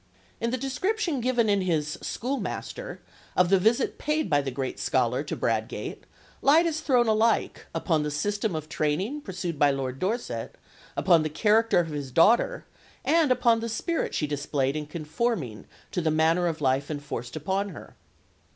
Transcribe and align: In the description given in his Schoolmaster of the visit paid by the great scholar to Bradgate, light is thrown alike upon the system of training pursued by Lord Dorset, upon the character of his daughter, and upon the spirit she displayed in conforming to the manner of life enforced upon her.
In 0.39 0.49
the 0.49 0.57
description 0.57 1.21
given 1.21 1.47
in 1.47 1.61
his 1.61 1.99
Schoolmaster 2.01 3.01
of 3.35 3.49
the 3.49 3.59
visit 3.59 3.99
paid 3.99 4.31
by 4.31 4.41
the 4.41 4.49
great 4.49 4.79
scholar 4.79 5.21
to 5.23 5.35
Bradgate, 5.37 6.05
light 6.41 6.65
is 6.65 6.81
thrown 6.81 7.07
alike 7.07 7.67
upon 7.75 8.01
the 8.01 8.09
system 8.09 8.55
of 8.55 8.67
training 8.67 9.21
pursued 9.21 9.59
by 9.59 9.69
Lord 9.69 9.99
Dorset, 9.99 10.55
upon 10.97 11.21
the 11.21 11.29
character 11.29 11.77
of 11.81 11.89
his 11.89 12.09
daughter, 12.11 12.65
and 13.05 13.31
upon 13.31 13.59
the 13.59 13.69
spirit 13.69 14.15
she 14.15 14.25
displayed 14.25 14.75
in 14.75 14.87
conforming 14.87 15.67
to 15.91 16.01
the 16.01 16.09
manner 16.09 16.47
of 16.47 16.61
life 16.61 16.89
enforced 16.89 17.35
upon 17.35 17.69
her. 17.69 17.95